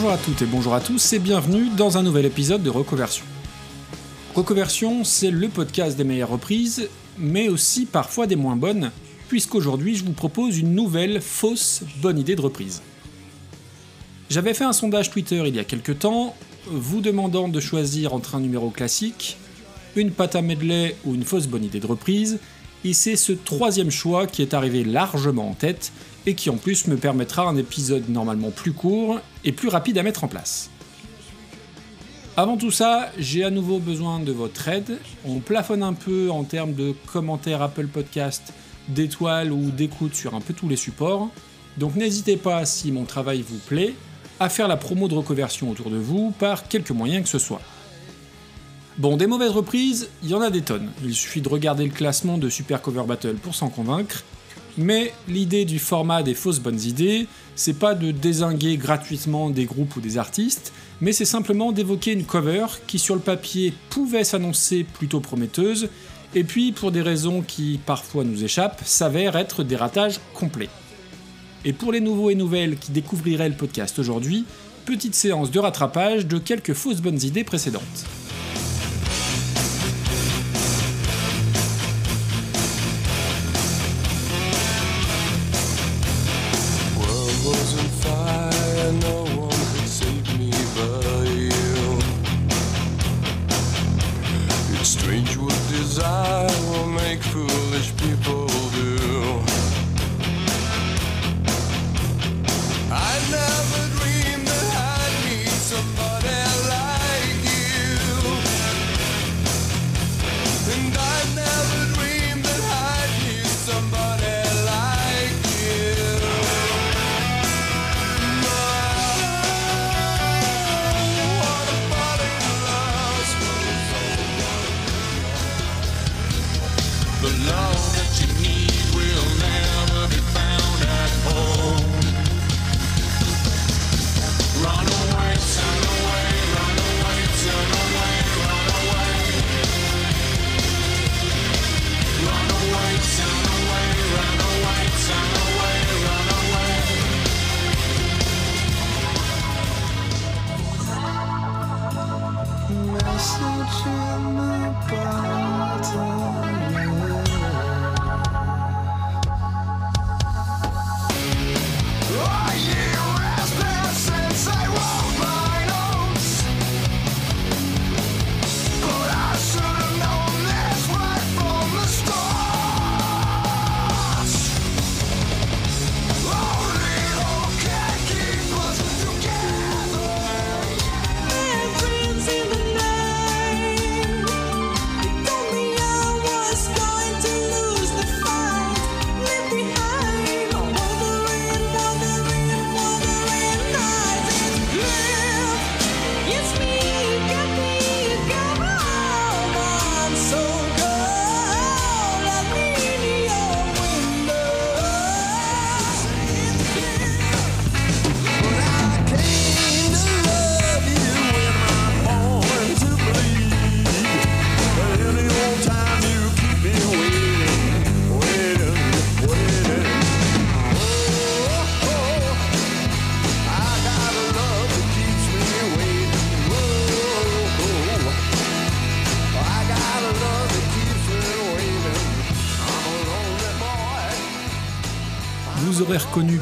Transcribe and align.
Bonjour 0.00 0.14
à 0.14 0.24
toutes 0.24 0.40
et 0.40 0.46
bonjour 0.46 0.74
à 0.74 0.80
tous 0.80 1.12
et 1.12 1.18
bienvenue 1.18 1.68
dans 1.76 1.98
un 1.98 2.02
nouvel 2.02 2.24
épisode 2.24 2.62
de 2.62 2.70
Reconversion. 2.70 3.22
Reconversion, 4.34 5.04
c'est 5.04 5.30
le 5.30 5.48
podcast 5.48 5.94
des 5.94 6.04
meilleures 6.04 6.30
reprises, 6.30 6.88
mais 7.18 7.50
aussi 7.50 7.84
parfois 7.84 8.26
des 8.26 8.34
moins 8.34 8.56
bonnes, 8.56 8.92
puisqu'aujourd'hui 9.28 9.96
je 9.96 10.06
vous 10.06 10.14
propose 10.14 10.56
une 10.56 10.74
nouvelle 10.74 11.20
fausse 11.20 11.82
bonne 12.00 12.18
idée 12.18 12.34
de 12.34 12.40
reprise. 12.40 12.80
J'avais 14.30 14.54
fait 14.54 14.64
un 14.64 14.72
sondage 14.72 15.10
Twitter 15.10 15.42
il 15.46 15.54
y 15.54 15.58
a 15.58 15.64
quelques 15.64 15.98
temps, 15.98 16.34
vous 16.66 17.02
demandant 17.02 17.48
de 17.48 17.60
choisir 17.60 18.14
entre 18.14 18.36
un 18.36 18.40
numéro 18.40 18.70
classique, 18.70 19.36
une 19.96 20.12
pâte 20.12 20.34
à 20.34 20.40
medley 20.40 20.96
ou 21.04 21.14
une 21.14 21.24
fausse 21.24 21.46
bonne 21.46 21.64
idée 21.64 21.78
de 21.78 21.86
reprise, 21.86 22.38
et 22.86 22.94
c'est 22.94 23.16
ce 23.16 23.32
troisième 23.32 23.90
choix 23.90 24.26
qui 24.26 24.40
est 24.40 24.54
arrivé 24.54 24.82
largement 24.82 25.50
en 25.50 25.54
tête 25.54 25.92
et 26.26 26.34
qui 26.34 26.50
en 26.50 26.56
plus 26.56 26.86
me 26.86 26.96
permettra 26.96 27.48
un 27.48 27.56
épisode 27.56 28.08
normalement 28.08 28.50
plus 28.50 28.72
court 28.72 29.20
et 29.44 29.52
plus 29.52 29.68
rapide 29.68 29.98
à 29.98 30.02
mettre 30.02 30.24
en 30.24 30.28
place. 30.28 30.70
Avant 32.36 32.56
tout 32.56 32.70
ça, 32.70 33.10
j'ai 33.18 33.44
à 33.44 33.50
nouveau 33.50 33.78
besoin 33.78 34.20
de 34.20 34.32
votre 34.32 34.68
aide. 34.68 34.98
On 35.24 35.40
plafonne 35.40 35.82
un 35.82 35.92
peu 35.92 36.30
en 36.30 36.44
termes 36.44 36.74
de 36.74 36.94
commentaires 37.12 37.60
Apple 37.60 37.86
Podcast, 37.86 38.52
d'étoiles 38.88 39.52
ou 39.52 39.70
d'écoute 39.70 40.14
sur 40.14 40.34
un 40.34 40.40
peu 40.40 40.54
tous 40.54 40.68
les 40.68 40.76
supports. 40.76 41.28
Donc 41.76 41.96
n'hésitez 41.96 42.36
pas, 42.36 42.64
si 42.64 42.92
mon 42.92 43.04
travail 43.04 43.42
vous 43.42 43.58
plaît, 43.58 43.94
à 44.38 44.48
faire 44.48 44.68
la 44.68 44.76
promo 44.76 45.08
de 45.08 45.14
reconversion 45.14 45.70
autour 45.70 45.90
de 45.90 45.98
vous 45.98 46.32
par 46.38 46.66
quelque 46.68 46.92
moyen 46.92 47.22
que 47.22 47.28
ce 47.28 47.38
soit. 47.38 47.60
Bon, 48.96 49.16
des 49.16 49.26
mauvaises 49.26 49.52
reprises, 49.52 50.08
il 50.22 50.30
y 50.30 50.34
en 50.34 50.40
a 50.40 50.50
des 50.50 50.62
tonnes. 50.62 50.90
Il 51.04 51.14
suffit 51.14 51.40
de 51.40 51.48
regarder 51.48 51.84
le 51.84 51.90
classement 51.90 52.38
de 52.38 52.48
Super 52.48 52.82
Cover 52.82 53.04
Battle 53.06 53.34
pour 53.34 53.54
s'en 53.54 53.68
convaincre. 53.68 54.24
Mais 54.80 55.12
l'idée 55.28 55.66
du 55.66 55.78
format 55.78 56.22
des 56.22 56.32
fausses 56.32 56.58
bonnes 56.58 56.80
idées, 56.80 57.26
c'est 57.54 57.78
pas 57.78 57.94
de 57.94 58.12
désinguer 58.12 58.78
gratuitement 58.78 59.50
des 59.50 59.66
groupes 59.66 59.94
ou 59.96 60.00
des 60.00 60.16
artistes, 60.16 60.72
mais 61.02 61.12
c'est 61.12 61.26
simplement 61.26 61.70
d'évoquer 61.70 62.12
une 62.12 62.24
cover 62.24 62.64
qui 62.86 62.98
sur 62.98 63.14
le 63.14 63.20
papier 63.20 63.74
pouvait 63.90 64.24
s'annoncer 64.24 64.84
plutôt 64.84 65.20
prometteuse, 65.20 65.90
et 66.34 66.44
puis 66.44 66.72
pour 66.72 66.92
des 66.92 67.02
raisons 67.02 67.42
qui 67.42 67.78
parfois 67.84 68.24
nous 68.24 68.42
échappent, 68.42 68.80
s'avère 68.82 69.36
être 69.36 69.64
des 69.64 69.76
ratages 69.76 70.18
complets. 70.32 70.70
Et 71.66 71.74
pour 71.74 71.92
les 71.92 72.00
nouveaux 72.00 72.30
et 72.30 72.34
nouvelles 72.34 72.78
qui 72.78 72.90
découvriraient 72.90 73.50
le 73.50 73.56
podcast 73.56 73.98
aujourd'hui, 73.98 74.46
petite 74.86 75.14
séance 75.14 75.50
de 75.50 75.58
rattrapage 75.58 76.26
de 76.26 76.38
quelques 76.38 76.72
fausses 76.72 77.02
bonnes 77.02 77.22
idées 77.22 77.44
précédentes. 77.44 78.06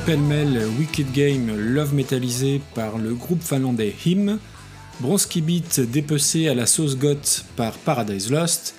Pêle-mêle 0.08 0.62
Wicked 0.78 1.12
Game 1.12 1.54
Love 1.54 1.92
métallisé 1.92 2.62
par 2.74 2.96
le 2.96 3.12
groupe 3.12 3.42
finlandais 3.42 3.94
Him, 4.06 4.38
Bronski 5.00 5.42
Beat 5.42 5.80
dépecé 5.80 6.48
à 6.48 6.54
la 6.54 6.64
sauce 6.64 6.96
goth 6.96 7.44
par 7.56 7.74
Paradise 7.74 8.30
Lost, 8.30 8.74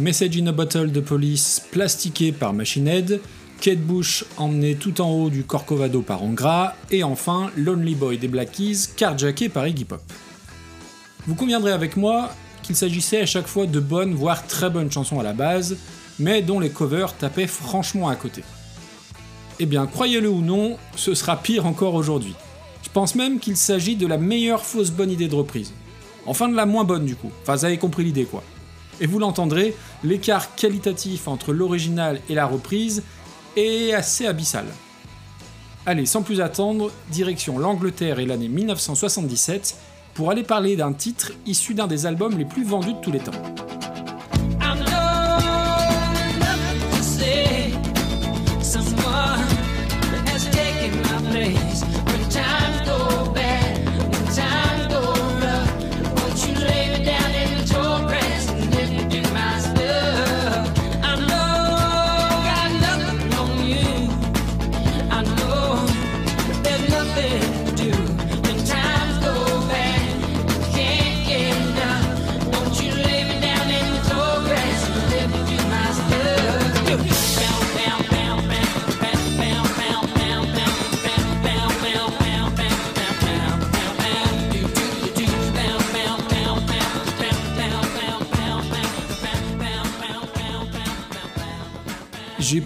Message 0.00 0.36
in 0.38 0.48
a 0.48 0.52
Bottle 0.52 0.90
de 0.90 0.98
Police 0.98 1.62
plastiqué 1.70 2.32
par 2.32 2.52
Machine 2.52 2.88
Head, 2.88 3.20
Kate 3.60 3.78
Bush 3.78 4.24
emmené 4.38 4.74
tout 4.74 5.00
en 5.00 5.08
haut 5.12 5.30
du 5.30 5.44
Corcovado 5.44 6.02
par 6.02 6.24
Angra, 6.24 6.74
et 6.90 7.04
enfin 7.04 7.52
Lonely 7.56 7.94
Boy 7.94 8.18
des 8.18 8.26
Black 8.26 8.50
Keys 8.50 8.88
carjacké 8.96 9.48
par 9.48 9.68
Iggy 9.68 9.84
Pop. 9.84 10.02
Vous 11.28 11.36
conviendrez 11.36 11.70
avec 11.70 11.96
moi 11.96 12.34
qu'il 12.64 12.74
s'agissait 12.74 13.20
à 13.20 13.26
chaque 13.26 13.46
fois 13.46 13.66
de 13.66 13.78
bonnes 13.78 14.14
voire 14.14 14.48
très 14.48 14.68
bonnes 14.68 14.90
chansons 14.90 15.20
à 15.20 15.22
la 15.22 15.32
base, 15.32 15.76
mais 16.18 16.42
dont 16.42 16.58
les 16.58 16.70
covers 16.70 17.16
tapaient 17.16 17.46
franchement 17.46 18.08
à 18.08 18.16
côté. 18.16 18.42
Eh 19.62 19.66
bien, 19.66 19.86
croyez-le 19.86 20.28
ou 20.28 20.40
non, 20.40 20.76
ce 20.96 21.14
sera 21.14 21.36
pire 21.36 21.66
encore 21.66 21.94
aujourd'hui. 21.94 22.34
Je 22.82 22.88
pense 22.88 23.14
même 23.14 23.38
qu'il 23.38 23.56
s'agit 23.56 23.94
de 23.94 24.08
la 24.08 24.18
meilleure 24.18 24.64
fausse 24.64 24.90
bonne 24.90 25.12
idée 25.12 25.28
de 25.28 25.36
reprise. 25.36 25.72
Enfin, 26.26 26.48
de 26.48 26.56
la 26.56 26.66
moins 26.66 26.82
bonne 26.82 27.04
du 27.04 27.14
coup. 27.14 27.30
Enfin, 27.42 27.54
vous 27.54 27.64
avez 27.64 27.78
compris 27.78 28.02
l'idée 28.02 28.24
quoi. 28.24 28.42
Et 29.00 29.06
vous 29.06 29.20
l'entendrez, 29.20 29.76
l'écart 30.02 30.56
qualitatif 30.56 31.28
entre 31.28 31.52
l'original 31.52 32.20
et 32.28 32.34
la 32.34 32.46
reprise 32.46 33.04
est 33.56 33.92
assez 33.92 34.26
abyssal. 34.26 34.66
Allez, 35.86 36.06
sans 36.06 36.22
plus 36.22 36.40
attendre, 36.40 36.90
direction 37.12 37.56
l'Angleterre 37.56 38.18
et 38.18 38.26
l'année 38.26 38.48
1977 38.48 39.76
pour 40.14 40.32
aller 40.32 40.42
parler 40.42 40.74
d'un 40.74 40.92
titre 40.92 41.30
issu 41.46 41.74
d'un 41.74 41.86
des 41.86 42.04
albums 42.04 42.36
les 42.36 42.46
plus 42.46 42.64
vendus 42.64 42.94
de 42.94 43.00
tous 43.00 43.12
les 43.12 43.20
temps. 43.20 43.30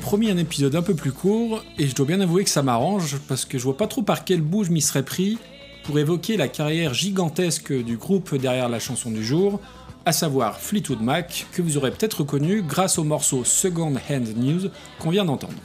Promis 0.07 0.31
un 0.31 0.37
épisode 0.37 0.77
un 0.77 0.83
peu 0.83 0.95
plus 0.95 1.11
court 1.11 1.65
et 1.81 1.89
je 1.89 1.95
dois 1.97 2.07
bien 2.07 2.21
avouer 2.21 2.45
que 2.45 2.51
ça 2.51 2.63
m'arrange 2.63 3.17
parce 3.27 3.45
que 3.45 3.59
je 3.59 3.65
vois 3.65 3.77
pas 3.77 3.89
trop 3.89 4.03
par 4.03 4.25
quel 4.25 4.41
bout 4.41 4.63
je 4.63 4.71
m'y 4.71 4.81
serais 4.81 5.03
pris 5.03 5.37
pour 5.83 5.99
évoquer 5.99 6.37
la 6.37 6.47
carrière 6.47 6.95
gigantesque 6.95 7.73
du 7.73 7.97
groupe 7.97 8.37
derrière 8.37 8.69
la 8.69 8.79
chanson 8.79 9.11
du 9.11 9.25
jour, 9.25 9.61
à 10.05 10.13
savoir 10.13 10.61
Fleetwood 10.61 11.01
Mac, 11.01 11.49
que 11.51 11.61
vous 11.61 11.77
aurez 11.77 11.91
peut-être 11.91 12.21
reconnu 12.21 12.63
grâce 12.63 12.99
au 12.99 13.03
morceau 13.03 13.43
Second 13.43 13.95
Hand 14.09 14.29
News 14.37 14.71
qu'on 15.01 15.11
vient 15.11 15.25
d'entendre. 15.25 15.59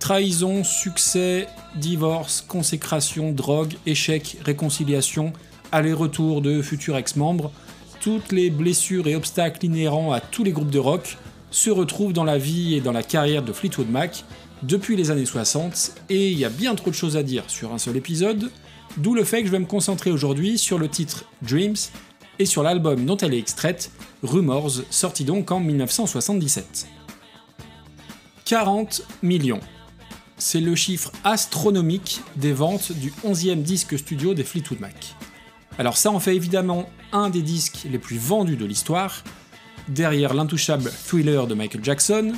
Trahison, 0.00 0.62
succès, 0.62 1.46
divorce, 1.76 2.44
consécration, 2.46 3.32
drogue, 3.32 3.72
échec, 3.86 4.36
réconciliation, 4.44 5.32
aller-retour 5.72 6.42
de 6.42 6.60
futurs 6.60 6.98
ex-membres, 6.98 7.52
toutes 8.02 8.32
les 8.32 8.50
blessures 8.50 9.06
et 9.06 9.16
obstacles 9.16 9.64
inhérents 9.64 10.12
à 10.12 10.20
tous 10.20 10.44
les 10.44 10.52
groupes 10.52 10.70
de 10.70 10.78
rock 10.78 11.16
se 11.50 11.70
retrouvent 11.70 12.12
dans 12.12 12.24
la 12.24 12.38
vie 12.38 12.74
et 12.74 12.80
dans 12.80 12.92
la 12.92 13.02
carrière 13.02 13.42
de 13.42 13.52
Fleetwood 13.52 13.90
Mac 13.90 14.24
depuis 14.62 14.96
les 14.96 15.10
années 15.10 15.26
60, 15.26 15.92
et 16.08 16.30
il 16.30 16.38
y 16.38 16.44
a 16.44 16.48
bien 16.48 16.74
trop 16.74 16.90
de 16.90 16.94
choses 16.94 17.16
à 17.16 17.22
dire 17.22 17.44
sur 17.48 17.72
un 17.72 17.78
seul 17.78 17.96
épisode, 17.96 18.50
d'où 18.96 19.14
le 19.14 19.24
fait 19.24 19.40
que 19.40 19.46
je 19.46 19.52
vais 19.52 19.58
me 19.58 19.66
concentrer 19.66 20.10
aujourd'hui 20.10 20.58
sur 20.58 20.78
le 20.78 20.88
titre 20.88 21.24
Dreams 21.42 21.76
et 22.38 22.44
sur 22.44 22.62
l'album 22.62 23.04
dont 23.04 23.16
elle 23.16 23.34
est 23.34 23.38
extraite, 23.38 23.90
Rumors, 24.22 24.82
sorti 24.90 25.24
donc 25.24 25.50
en 25.50 25.60
1977. 25.60 26.88
40 28.44 29.02
millions. 29.22 29.60
C'est 30.38 30.60
le 30.60 30.74
chiffre 30.74 31.12
astronomique 31.24 32.20
des 32.36 32.52
ventes 32.52 32.92
du 32.92 33.12
11e 33.24 33.62
disque 33.62 33.98
studio 33.98 34.34
des 34.34 34.44
Fleetwood 34.44 34.80
Mac. 34.80 35.14
Alors 35.78 35.96
ça 35.96 36.10
en 36.10 36.20
fait 36.20 36.34
évidemment 36.34 36.88
un 37.12 37.30
des 37.30 37.42
disques 37.42 37.86
les 37.90 37.98
plus 37.98 38.18
vendus 38.18 38.56
de 38.56 38.64
l'histoire, 38.64 39.22
derrière 39.88 40.34
l'intouchable 40.34 40.90
Thriller 40.90 41.46
de 41.46 41.54
Michael 41.54 41.84
Jackson, 41.84 42.32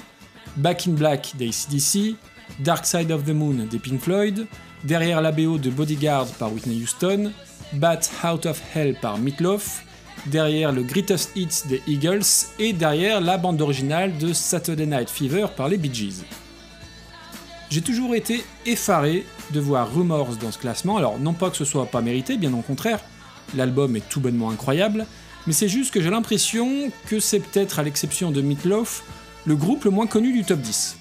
Back 0.56 0.86
in 0.86 0.92
Black 0.92 1.32
d'ACDC, 1.38 2.16
Dark 2.60 2.86
Side 2.86 3.10
of 3.10 3.24
the 3.24 3.30
Moon 3.30 3.66
des 3.70 3.78
Pink 3.78 4.00
Floyd, 4.00 4.46
derrière 4.84 5.20
la 5.20 5.32
BO 5.32 5.58
de 5.58 5.70
Bodyguard 5.70 6.26
par 6.38 6.52
Whitney 6.52 6.82
Houston, 6.82 7.32
Bat 7.74 8.00
Out 8.24 8.46
of 8.46 8.60
Hell 8.74 8.96
par 9.00 9.18
Meatloaf, 9.18 9.84
derrière 10.26 10.72
le 10.72 10.82
Greatest 10.82 11.30
Hits 11.36 11.68
des 11.68 11.82
Eagles 11.86 12.24
et 12.58 12.72
derrière 12.72 13.20
la 13.20 13.38
bande 13.38 13.60
originale 13.60 14.16
de 14.18 14.32
Saturday 14.32 14.86
Night 14.86 15.08
Fever 15.08 15.46
par 15.56 15.68
les 15.68 15.78
Bee 15.78 15.92
Gees. 15.92 16.24
J'ai 17.70 17.82
toujours 17.82 18.14
été 18.14 18.44
effaré 18.66 19.24
de 19.52 19.60
voir 19.60 19.92
Rumors 19.94 20.36
dans 20.36 20.50
ce 20.50 20.58
classement, 20.58 20.96
alors 20.96 21.18
non 21.18 21.32
pas 21.32 21.50
que 21.50 21.56
ce 21.56 21.64
soit 21.64 21.86
pas 21.86 22.00
mérité, 22.00 22.36
bien 22.36 22.52
au 22.52 22.62
contraire, 22.62 23.00
l'album 23.56 23.94
est 23.96 24.08
tout 24.08 24.20
bonnement 24.20 24.50
incroyable, 24.50 25.06
mais 25.46 25.52
c'est 25.52 25.68
juste 25.68 25.92
que 25.92 26.00
j'ai 26.00 26.10
l'impression 26.10 26.90
que 27.06 27.20
c'est 27.20 27.40
peut-être, 27.40 27.78
à 27.78 27.82
l'exception 27.82 28.30
de 28.30 28.42
Meatloaf, 28.42 29.02
le 29.46 29.56
groupe 29.56 29.84
le 29.84 29.90
moins 29.90 30.06
connu 30.06 30.32
du 30.32 30.44
top 30.44 30.60
10. 30.60 30.98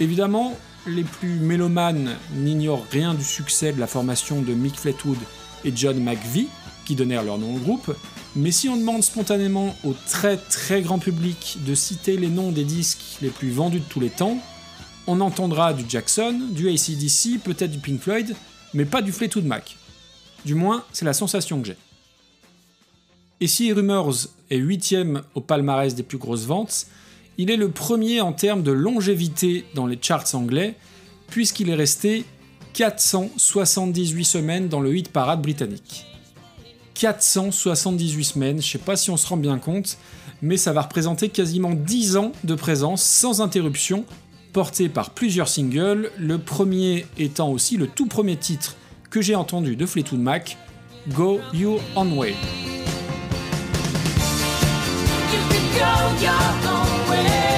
Évidemment, 0.00 0.58
les 0.86 1.04
plus 1.04 1.36
mélomanes 1.38 2.16
n'ignorent 2.34 2.86
rien 2.90 3.14
du 3.14 3.24
succès 3.24 3.72
de 3.72 3.80
la 3.80 3.86
formation 3.86 4.42
de 4.42 4.52
Mick 4.52 4.76
Fleetwood 4.76 5.18
et 5.64 5.72
John 5.74 6.02
McVie, 6.02 6.48
qui 6.84 6.94
donnèrent 6.94 7.22
leur 7.22 7.38
nom 7.38 7.54
au 7.54 7.58
groupe, 7.58 7.94
mais 8.36 8.50
si 8.50 8.68
on 8.68 8.76
demande 8.76 9.02
spontanément 9.02 9.74
au 9.84 9.94
très 10.08 10.36
très 10.36 10.82
grand 10.82 10.98
public 10.98 11.58
de 11.64 11.74
citer 11.74 12.16
les 12.16 12.28
noms 12.28 12.50
des 12.50 12.64
disques 12.64 13.18
les 13.22 13.30
plus 13.30 13.50
vendus 13.50 13.80
de 13.80 13.84
tous 13.84 14.00
les 14.00 14.10
temps, 14.10 14.38
on 15.06 15.20
entendra 15.20 15.72
du 15.72 15.84
Jackson, 15.88 16.48
du 16.50 16.68
ACDC, 16.68 17.42
peut-être 17.42 17.70
du 17.70 17.78
Pink 17.78 18.00
Floyd, 18.00 18.34
mais 18.74 18.84
pas 18.84 19.02
du 19.02 19.12
Fleetwood 19.12 19.44
Mac. 19.44 19.76
Du 20.44 20.54
moins, 20.54 20.84
c'est 20.92 21.04
la 21.04 21.12
sensation 21.12 21.60
que 21.60 21.68
j'ai. 21.68 21.76
Et 23.40 23.46
si 23.46 23.72
Rumors 23.72 24.28
est 24.50 24.58
8ème 24.58 25.22
au 25.34 25.40
palmarès 25.40 25.94
des 25.94 26.02
plus 26.02 26.18
grosses 26.18 26.46
ventes, 26.46 26.86
il 27.36 27.50
est 27.50 27.56
le 27.56 27.70
premier 27.70 28.20
en 28.20 28.32
termes 28.32 28.62
de 28.62 28.70
longévité 28.70 29.64
dans 29.74 29.86
les 29.86 29.98
charts 30.00 30.34
anglais, 30.34 30.76
puisqu'il 31.28 31.68
est 31.68 31.74
resté 31.74 32.24
478 32.74 34.24
semaines 34.24 34.68
dans 34.68 34.80
le 34.80 34.96
hit 34.96 35.08
parade 35.08 35.42
britannique. 35.42 36.06
478 36.94 38.24
semaines, 38.24 38.62
je 38.62 38.70
sais 38.70 38.78
pas 38.78 38.96
si 38.96 39.10
on 39.10 39.16
se 39.16 39.26
rend 39.26 39.36
bien 39.36 39.58
compte, 39.58 39.98
mais 40.42 40.56
ça 40.56 40.72
va 40.72 40.82
représenter 40.82 41.28
quasiment 41.28 41.72
10 41.72 42.16
ans 42.16 42.32
de 42.44 42.54
présence 42.54 43.02
sans 43.02 43.40
interruption, 43.40 44.04
porté 44.52 44.88
par 44.88 45.10
plusieurs 45.10 45.48
singles, 45.48 46.12
le 46.16 46.38
premier 46.38 47.06
étant 47.18 47.50
aussi 47.50 47.76
le 47.76 47.88
tout 47.88 48.06
premier 48.06 48.36
titre 48.36 48.76
que 49.10 49.20
j'ai 49.20 49.34
entendu 49.34 49.74
de 49.74 49.86
Fleetwood 49.86 50.20
Mac, 50.20 50.56
Go 51.08 51.40
Your 51.52 51.80
Own 51.96 52.16
Way. 52.16 52.34
Go 55.74 55.80
your 56.20 56.70
own 56.70 57.10
way. 57.10 57.53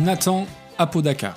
Nathan 0.00 0.46
Apodaca. 0.78 1.34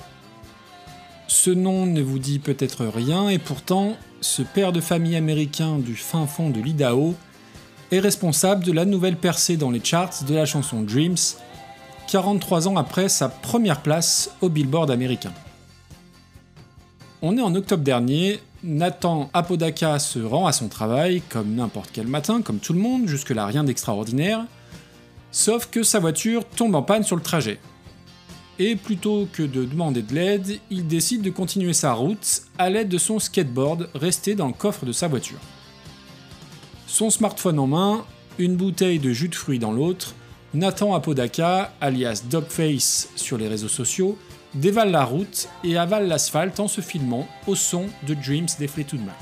Ce 1.27 1.49
nom 1.49 1.85
ne 1.85 2.01
vous 2.01 2.17
dit 2.17 2.39
peut-être 2.39 2.85
rien 2.85 3.27
et 3.27 3.37
pourtant, 3.37 3.97
ce 4.21 4.41
père 4.41 4.71
de 4.71 4.79
famille 4.79 5.17
américain 5.17 5.79
du 5.79 5.97
fin 5.97 6.27
fond 6.27 6.49
de 6.49 6.61
l'Idaho 6.61 7.13
est 7.91 7.99
responsable 7.99 8.63
de 8.63 8.71
la 8.71 8.85
nouvelle 8.85 9.17
percée 9.17 9.57
dans 9.57 9.69
les 9.69 9.83
charts 9.83 10.23
de 10.25 10.33
la 10.33 10.45
chanson 10.45 10.81
Dreams, 10.81 11.17
43 12.07 12.69
ans 12.69 12.77
après 12.77 13.09
sa 13.09 13.27
première 13.27 13.81
place 13.81 14.31
au 14.39 14.47
Billboard 14.47 14.91
américain. 14.91 15.33
On 17.21 17.37
est 17.37 17.41
en 17.41 17.55
octobre 17.55 17.83
dernier, 17.83 18.39
Nathan 18.63 19.29
Apodaca 19.33 19.99
se 19.99 20.19
rend 20.19 20.47
à 20.47 20.53
son 20.53 20.69
travail 20.69 21.21
comme 21.27 21.53
n'importe 21.53 21.89
quel 21.91 22.07
matin, 22.07 22.41
comme 22.41 22.59
tout 22.59 22.71
le 22.71 22.79
monde, 22.79 23.09
jusque-là 23.09 23.45
rien 23.45 23.65
d'extraordinaire, 23.65 24.45
sauf 25.33 25.65
que 25.65 25.83
sa 25.83 25.99
voiture 25.99 26.45
tombe 26.45 26.75
en 26.75 26.81
panne 26.81 27.03
sur 27.03 27.17
le 27.17 27.21
trajet. 27.21 27.59
Et 28.59 28.75
plutôt 28.75 29.27
que 29.31 29.43
de 29.43 29.65
demander 29.65 30.03
de 30.03 30.13
l'aide, 30.13 30.59
il 30.69 30.87
décide 30.87 31.21
de 31.21 31.31
continuer 31.31 31.73
sa 31.73 31.93
route 31.93 32.43
à 32.57 32.69
l'aide 32.69 32.89
de 32.89 32.97
son 32.97 33.19
skateboard 33.19 33.89
resté 33.95 34.35
dans 34.35 34.47
le 34.47 34.53
coffre 34.53 34.85
de 34.85 34.91
sa 34.91 35.07
voiture. 35.07 35.39
Son 36.87 37.09
smartphone 37.09 37.57
en 37.57 37.67
main, 37.67 38.05
une 38.37 38.55
bouteille 38.55 38.99
de 38.99 39.11
jus 39.11 39.29
de 39.29 39.35
fruits 39.35 39.59
dans 39.59 39.71
l'autre, 39.71 40.13
Nathan 40.53 40.93
Apodaca, 40.93 41.73
alias 41.81 42.23
Dogface 42.29 43.09
sur 43.15 43.39
les 43.39 43.47
réseaux 43.47 43.67
sociaux, 43.67 44.17
dévale 44.53 44.91
la 44.91 45.03
route 45.03 45.49
et 45.63 45.77
avale 45.77 46.07
l'asphalte 46.07 46.59
en 46.59 46.67
se 46.67 46.81
filmant 46.81 47.27
au 47.47 47.55
son 47.55 47.87
de 48.07 48.13
Dreams 48.13 48.47
des 48.59 48.67
Fleetwood 48.67 49.03
Mac. 49.03 49.15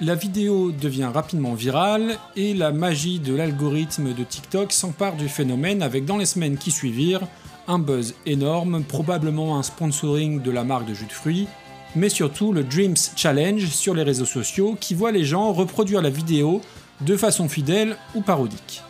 La 0.00 0.14
vidéo 0.14 0.70
devient 0.70 1.10
rapidement 1.12 1.54
virale 1.54 2.18
et 2.36 2.54
la 2.54 2.72
magie 2.72 3.18
de 3.18 3.34
l'algorithme 3.34 4.14
de 4.14 4.24
TikTok 4.24 4.72
s'empare 4.72 5.16
du 5.16 5.28
phénomène 5.28 5.82
avec 5.82 6.04
dans 6.04 6.16
les 6.16 6.24
semaines 6.24 6.56
qui 6.56 6.70
suivirent 6.70 7.26
un 7.68 7.78
buzz 7.78 8.14
énorme, 8.26 8.84
probablement 8.84 9.58
un 9.58 9.62
sponsoring 9.62 10.42
de 10.42 10.50
la 10.50 10.64
marque 10.64 10.86
de 10.86 10.94
jus 10.94 11.06
de 11.06 11.12
fruits, 11.12 11.48
mais 11.96 12.08
surtout 12.08 12.52
le 12.52 12.64
Dreams 12.64 12.96
Challenge 13.16 13.66
sur 13.66 13.94
les 13.94 14.02
réseaux 14.02 14.24
sociaux 14.24 14.76
qui 14.80 14.94
voit 14.94 15.12
les 15.12 15.24
gens 15.24 15.52
reproduire 15.52 16.02
la 16.02 16.10
vidéo 16.10 16.60
de 17.00 17.16
façon 17.16 17.48
fidèle 17.48 17.96
ou 18.14 18.20
parodique. 18.20 18.82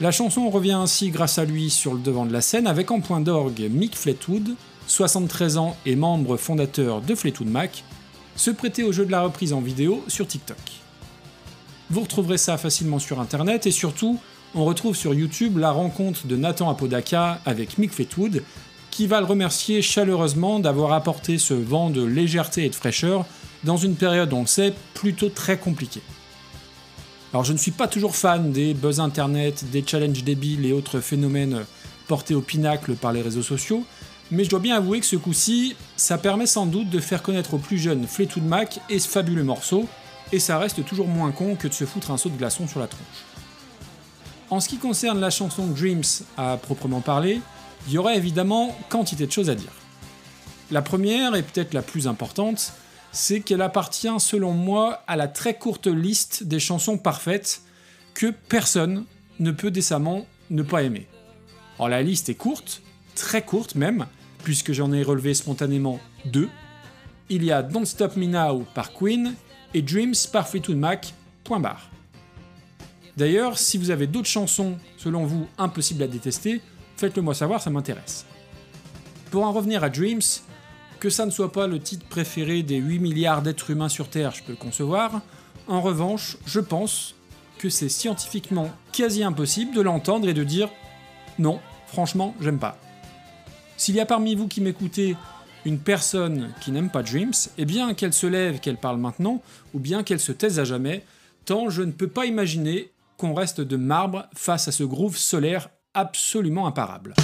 La 0.00 0.10
chanson 0.10 0.50
revient 0.50 0.72
ainsi 0.72 1.10
grâce 1.10 1.38
à 1.38 1.44
lui 1.44 1.70
sur 1.70 1.94
le 1.94 2.00
devant 2.00 2.26
de 2.26 2.32
la 2.32 2.40
scène 2.40 2.66
avec 2.66 2.90
en 2.90 3.00
point 3.00 3.20
d'orgue 3.20 3.68
Mick 3.70 3.96
Fleetwood, 3.96 4.56
73 4.86 5.58
ans 5.58 5.76
et 5.86 5.96
membre 5.96 6.36
fondateur 6.36 7.00
de 7.00 7.14
Fleetwood 7.14 7.48
Mac, 7.48 7.84
se 8.34 8.50
prêter 8.50 8.82
au 8.82 8.92
jeu 8.92 9.04
de 9.04 9.12
la 9.12 9.22
reprise 9.22 9.52
en 9.52 9.60
vidéo 9.60 10.02
sur 10.08 10.26
TikTok. 10.26 10.56
Vous 11.90 12.00
retrouverez 12.00 12.38
ça 12.38 12.56
facilement 12.56 12.98
sur 12.98 13.20
internet 13.20 13.66
et 13.66 13.70
surtout, 13.70 14.18
on 14.54 14.64
retrouve 14.64 14.94
sur 14.94 15.14
YouTube 15.14 15.58
la 15.58 15.70
rencontre 15.70 16.26
de 16.26 16.36
Nathan 16.36 16.68
Apodaca 16.68 17.40
avec 17.46 17.78
Mick 17.78 17.92
Fleetwood, 17.92 18.42
qui 18.90 19.06
va 19.06 19.20
le 19.20 19.26
remercier 19.26 19.80
chaleureusement 19.80 20.60
d'avoir 20.60 20.92
apporté 20.92 21.38
ce 21.38 21.54
vent 21.54 21.88
de 21.88 22.02
légèreté 22.02 22.66
et 22.66 22.68
de 22.68 22.74
fraîcheur 22.74 23.24
dans 23.64 23.76
une 23.76 23.94
période, 23.94 24.32
on 24.32 24.42
le 24.42 24.46
sait, 24.46 24.74
plutôt 24.92 25.30
très 25.30 25.56
compliquée. 25.56 26.02
Alors 27.32 27.44
je 27.44 27.52
ne 27.52 27.58
suis 27.58 27.70
pas 27.70 27.88
toujours 27.88 28.14
fan 28.14 28.52
des 28.52 28.74
buzz 28.74 29.00
internet, 29.00 29.64
des 29.70 29.84
challenges 29.86 30.24
débiles 30.24 30.66
et 30.66 30.72
autres 30.72 31.00
phénomènes 31.00 31.64
portés 32.06 32.34
au 32.34 32.42
pinacle 32.42 32.94
par 32.94 33.12
les 33.12 33.22
réseaux 33.22 33.42
sociaux, 33.42 33.84
mais 34.30 34.44
je 34.44 34.50
dois 34.50 34.60
bien 34.60 34.76
avouer 34.76 35.00
que 35.00 35.06
ce 35.06 35.16
coup-ci, 35.16 35.76
ça 35.96 36.18
permet 36.18 36.46
sans 36.46 36.66
doute 36.66 36.90
de 36.90 37.00
faire 37.00 37.22
connaître 37.22 37.54
aux 37.54 37.58
plus 37.58 37.78
jeunes 37.78 38.06
Fleetwood 38.06 38.44
Mac 38.44 38.80
et 38.90 38.98
ce 38.98 39.08
fabuleux 39.08 39.44
morceau, 39.44 39.88
et 40.32 40.38
ça 40.38 40.58
reste 40.58 40.84
toujours 40.84 41.08
moins 41.08 41.30
con 41.32 41.54
que 41.54 41.68
de 41.68 41.72
se 41.72 41.86
foutre 41.86 42.10
un 42.10 42.18
saut 42.18 42.28
de 42.28 42.36
glaçon 42.36 42.68
sur 42.68 42.80
la 42.80 42.86
tronche. 42.86 43.31
En 44.52 44.60
ce 44.60 44.68
qui 44.68 44.76
concerne 44.76 45.18
la 45.18 45.30
chanson 45.30 45.66
Dreams 45.66 46.02
à 46.36 46.58
proprement 46.58 47.00
parler, 47.00 47.40
il 47.86 47.94
y 47.94 47.96
aurait 47.96 48.18
évidemment 48.18 48.76
quantité 48.90 49.26
de 49.26 49.32
choses 49.32 49.48
à 49.48 49.54
dire. 49.54 49.72
La 50.70 50.82
première, 50.82 51.34
et 51.34 51.42
peut-être 51.42 51.72
la 51.72 51.80
plus 51.80 52.06
importante, 52.06 52.74
c'est 53.12 53.40
qu'elle 53.40 53.62
appartient 53.62 54.12
selon 54.18 54.52
moi 54.52 55.04
à 55.06 55.16
la 55.16 55.26
très 55.26 55.54
courte 55.54 55.86
liste 55.86 56.44
des 56.44 56.60
chansons 56.60 56.98
parfaites 56.98 57.62
que 58.12 58.26
personne 58.26 59.06
ne 59.40 59.52
peut 59.52 59.70
décemment 59.70 60.26
ne 60.50 60.62
pas 60.62 60.82
aimer. 60.82 61.06
Alors 61.76 61.88
la 61.88 62.02
liste 62.02 62.28
est 62.28 62.34
courte, 62.34 62.82
très 63.14 63.40
courte 63.40 63.74
même, 63.74 64.04
puisque 64.44 64.74
j'en 64.74 64.92
ai 64.92 65.02
relevé 65.02 65.32
spontanément 65.32 65.98
deux. 66.26 66.50
Il 67.30 67.42
y 67.42 67.52
a 67.52 67.62
Don't 67.62 67.86
Stop 67.86 68.16
Me 68.16 68.26
Now 68.26 68.66
par 68.74 68.92
Queen 68.92 69.34
et 69.72 69.80
Dreams 69.80 70.14
par 70.30 70.46
Fleetwood 70.46 70.76
Mac. 70.76 71.14
D'ailleurs, 73.16 73.58
si 73.58 73.78
vous 73.78 73.90
avez 73.90 74.06
d'autres 74.06 74.28
chansons, 74.28 74.78
selon 74.96 75.24
vous, 75.24 75.46
impossibles 75.58 76.02
à 76.02 76.06
détester, 76.06 76.60
faites-le 76.96 77.22
moi 77.22 77.34
savoir, 77.34 77.60
ça 77.60 77.70
m'intéresse. 77.70 78.24
Pour 79.30 79.44
en 79.44 79.52
revenir 79.52 79.84
à 79.84 79.90
Dreams, 79.90 80.22
que 80.98 81.10
ça 81.10 81.26
ne 81.26 81.30
soit 81.30 81.52
pas 81.52 81.66
le 81.66 81.80
titre 81.80 82.06
préféré 82.06 82.62
des 82.62 82.76
8 82.76 83.00
milliards 83.00 83.42
d'êtres 83.42 83.70
humains 83.70 83.88
sur 83.88 84.08
Terre, 84.08 84.32
je 84.32 84.42
peux 84.42 84.52
le 84.52 84.56
concevoir. 84.56 85.20
En 85.66 85.80
revanche, 85.80 86.36
je 86.46 86.60
pense 86.60 87.14
que 87.58 87.68
c'est 87.68 87.88
scientifiquement 87.88 88.70
quasi 88.92 89.22
impossible 89.22 89.74
de 89.74 89.80
l'entendre 89.80 90.28
et 90.28 90.34
de 90.34 90.44
dire 90.44 90.68
non, 91.38 91.60
franchement, 91.86 92.34
j'aime 92.40 92.58
pas. 92.58 92.78
S'il 93.76 93.94
y 93.94 94.00
a 94.00 94.06
parmi 94.06 94.34
vous 94.34 94.48
qui 94.48 94.60
m'écoutez 94.60 95.16
une 95.64 95.78
personne 95.78 96.52
qui 96.60 96.72
n'aime 96.72 96.90
pas 96.90 97.02
Dreams, 97.02 97.32
eh 97.58 97.64
bien 97.64 97.94
qu'elle 97.94 98.12
se 98.12 98.26
lève, 98.26 98.60
qu'elle 98.60 98.76
parle 98.76 98.98
maintenant, 98.98 99.42
ou 99.74 99.78
bien 99.78 100.02
qu'elle 100.02 100.20
se 100.20 100.32
taise 100.32 100.58
à 100.58 100.64
jamais, 100.64 101.04
tant 101.44 101.68
je 101.68 101.82
ne 101.82 101.92
peux 101.92 102.08
pas 102.08 102.26
imaginer 102.26 102.90
qu'on 103.22 103.34
reste 103.34 103.60
de 103.60 103.76
marbre 103.76 104.26
face 104.34 104.66
à 104.66 104.72
ce 104.72 104.82
groove 104.82 105.16
solaire 105.16 105.68
absolument 105.94 106.66
imparable. 106.66 107.14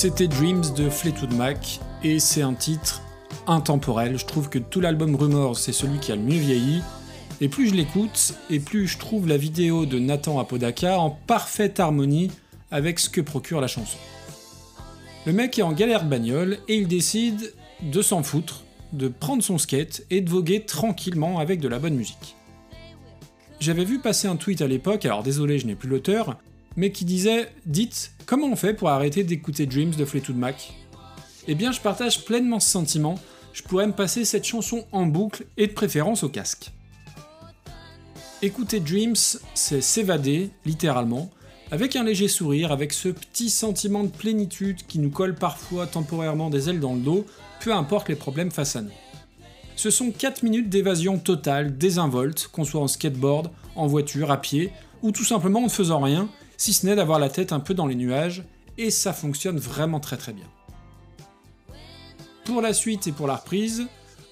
C'était 0.00 0.28
Dreams 0.28 0.62
de 0.76 0.88
Fleetwood 0.88 1.34
Mac 1.34 1.80
et 2.04 2.20
c'est 2.20 2.42
un 2.42 2.54
titre 2.54 3.02
intemporel. 3.48 4.16
Je 4.16 4.26
trouve 4.26 4.48
que 4.48 4.60
tout 4.60 4.80
l'album 4.80 5.16
Rumors, 5.16 5.58
c'est 5.58 5.72
celui 5.72 5.98
qui 5.98 6.12
a 6.12 6.14
le 6.14 6.22
mieux 6.22 6.38
vieilli. 6.38 6.82
Et 7.40 7.48
plus 7.48 7.68
je 7.68 7.74
l'écoute, 7.74 8.34
et 8.48 8.60
plus 8.60 8.86
je 8.86 8.96
trouve 8.96 9.26
la 9.26 9.36
vidéo 9.36 9.86
de 9.86 9.98
Nathan 9.98 10.38
Apodaca 10.38 11.00
en 11.00 11.10
parfaite 11.10 11.80
harmonie 11.80 12.30
avec 12.70 13.00
ce 13.00 13.10
que 13.10 13.20
procure 13.20 13.60
la 13.60 13.66
chanson. 13.66 13.98
Le 15.26 15.32
mec 15.32 15.58
est 15.58 15.62
en 15.62 15.72
galère 15.72 16.04
bagnole 16.04 16.58
et 16.68 16.76
il 16.76 16.86
décide 16.86 17.52
de 17.82 18.00
s'en 18.00 18.22
foutre, 18.22 18.62
de 18.92 19.08
prendre 19.08 19.42
son 19.42 19.58
skate 19.58 20.04
et 20.10 20.20
de 20.20 20.30
voguer 20.30 20.64
tranquillement 20.64 21.40
avec 21.40 21.58
de 21.58 21.66
la 21.66 21.80
bonne 21.80 21.96
musique. 21.96 22.36
J'avais 23.60 23.84
vu 23.84 23.98
passer 23.98 24.28
un 24.28 24.36
tweet 24.36 24.62
à 24.62 24.68
l'époque, 24.68 25.04
alors 25.04 25.24
désolé 25.24 25.58
je 25.58 25.66
n'ai 25.66 25.74
plus 25.74 25.88
l'auteur, 25.88 26.38
mais 26.76 26.92
qui 26.92 27.04
disait 27.04 27.50
Dites, 27.66 28.12
comment 28.24 28.46
on 28.46 28.56
fait 28.56 28.72
pour 28.72 28.88
arrêter 28.88 29.24
d'écouter 29.24 29.66
Dreams 29.66 29.94
de 29.94 30.04
Fleetwood 30.04 30.36
Mac? 30.36 30.74
Eh 31.48 31.54
bien, 31.56 31.72
je 31.72 31.80
partage 31.80 32.24
pleinement 32.24 32.60
ce 32.60 32.70
sentiment, 32.70 33.18
je 33.52 33.62
pourrais 33.62 33.88
me 33.88 33.92
passer 33.92 34.24
cette 34.24 34.44
chanson 34.44 34.86
en 34.92 35.06
boucle 35.06 35.46
et 35.56 35.66
de 35.66 35.72
préférence 35.72 36.22
au 36.22 36.28
casque. 36.28 36.70
Écouter 38.42 38.78
Dreams, 38.78 39.16
c'est 39.54 39.80
s'évader, 39.80 40.50
littéralement, 40.64 41.28
avec 41.72 41.96
un 41.96 42.04
léger 42.04 42.28
sourire, 42.28 42.70
avec 42.70 42.92
ce 42.92 43.08
petit 43.08 43.50
sentiment 43.50 44.04
de 44.04 44.08
plénitude 44.08 44.86
qui 44.86 45.00
nous 45.00 45.10
colle 45.10 45.34
parfois 45.34 45.88
temporairement 45.88 46.48
des 46.48 46.70
ailes 46.70 46.80
dans 46.80 46.94
le 46.94 47.00
dos, 47.00 47.26
peu 47.60 47.74
importe 47.74 48.08
les 48.08 48.14
problèmes 48.14 48.52
face. 48.52 48.78
Ce 49.78 49.90
sont 49.90 50.10
4 50.10 50.42
minutes 50.42 50.68
d'évasion 50.68 51.18
totale, 51.18 51.78
désinvolte, 51.78 52.48
qu'on 52.48 52.64
soit 52.64 52.80
en 52.80 52.88
skateboard, 52.88 53.52
en 53.76 53.86
voiture, 53.86 54.32
à 54.32 54.40
pied, 54.40 54.72
ou 55.02 55.12
tout 55.12 55.22
simplement 55.22 55.60
en 55.60 55.66
ne 55.66 55.68
faisant 55.68 56.00
rien, 56.00 56.28
si 56.56 56.72
ce 56.72 56.84
n'est 56.84 56.96
d'avoir 56.96 57.20
la 57.20 57.28
tête 57.28 57.52
un 57.52 57.60
peu 57.60 57.74
dans 57.74 57.86
les 57.86 57.94
nuages, 57.94 58.42
et 58.76 58.90
ça 58.90 59.12
fonctionne 59.12 59.56
vraiment 59.56 60.00
très 60.00 60.16
très 60.16 60.32
bien. 60.32 60.48
Pour 62.44 62.60
la 62.60 62.72
suite 62.72 63.06
et 63.06 63.12
pour 63.12 63.28
la 63.28 63.36
reprise, 63.36 63.86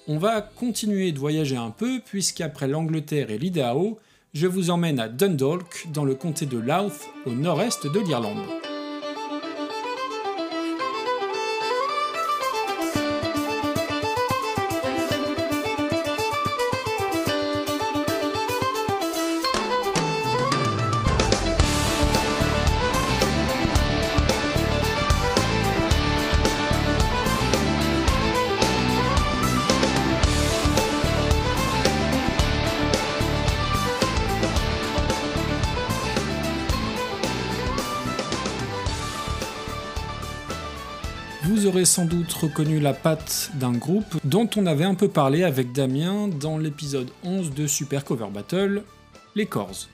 on 0.09 0.19
va 0.19 0.41
continuer 0.41 1.13
de 1.13 1.21
voyager 1.21 1.57
un 1.57 1.71
peu, 1.71 2.01
puisqu'après 2.05 2.67
l'Angleterre 2.67 3.31
et 3.31 3.39
l'Idaho, 3.39 4.01
je 4.35 4.49
vous 4.49 4.71
emmène 4.71 4.99
à 4.99 5.09
Dundalk, 5.09 5.87
dans 5.93 6.05
le 6.05 6.17
comté 6.17 6.47
de 6.47 6.59
Louth, 6.59 7.09
au 7.25 7.31
nord-est 7.31 7.87
de 7.87 8.01
l'Irlande. 8.01 8.43
Sans 41.87 42.05
doute 42.05 42.33
reconnu 42.33 42.81
la 42.81 42.93
patte 42.93 43.53
d'un 43.55 43.73
groupe 43.73 44.17
dont 44.25 44.51
on 44.57 44.67
avait 44.67 44.85
un 44.85 44.97
peu 44.97 45.09
parlé 45.09 45.45
avec 45.45 45.73
Damien 45.73 46.27
dans 46.29 46.59
l'épisode 46.59 47.11
11 47.23 47.53
de 47.55 47.69
Super 47.69 48.05
Cover 48.05 48.27
Battle, 48.33 48.83
les 49.37 49.47
Corrs. 49.47 49.87